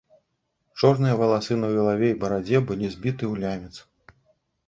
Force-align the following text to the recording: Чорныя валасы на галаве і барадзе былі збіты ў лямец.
Чорныя 0.79 1.17
валасы 1.19 1.57
на 1.63 1.69
галаве 1.75 2.09
і 2.13 2.17
барадзе 2.23 2.57
былі 2.69 2.87
збіты 2.95 3.23
ў 3.31 3.43
лямец. 3.43 3.75